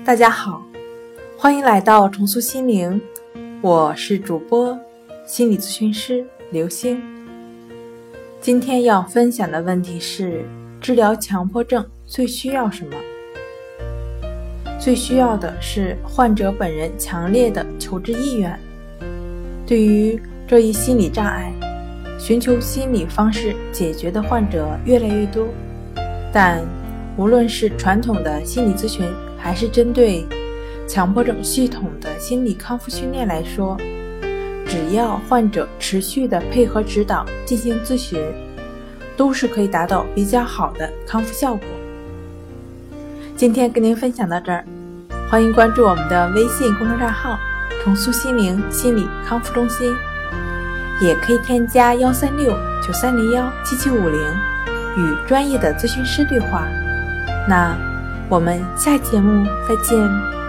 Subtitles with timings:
[0.00, 0.60] 大家好，
[1.38, 3.00] 欢迎来到重塑心灵，
[3.60, 4.76] 我是主播
[5.24, 7.00] 心理咨询师刘星。
[8.40, 10.44] 今天要分享的问题是：
[10.80, 12.96] 治疗强迫症最需要什么？
[14.80, 18.58] 最需要的是患者本人强烈的求治意愿。
[19.64, 21.52] 对于这一心理障碍，
[22.18, 25.46] 寻求心理方式解决的患者越来越多，
[26.32, 26.60] 但
[27.16, 29.06] 无论是传统的心理咨询，
[29.38, 30.26] 还是针对
[30.88, 33.76] 强迫症系统的心理康复训练来说，
[34.66, 38.18] 只要患者持续的配合指导进行咨询，
[39.16, 41.66] 都是可以达到比较好的康复效果。
[43.36, 44.64] 今天跟您分享到这儿，
[45.28, 47.38] 欢迎关注我们的微信公众账号
[47.84, 49.94] “重塑心灵心理康复中心”，
[51.02, 52.50] 也可以添加幺三六
[52.86, 54.20] 九三零幺七七五零
[54.96, 56.66] 与专业的咨询师对话。
[57.48, 57.76] 那
[58.28, 60.41] 我们下节目再见。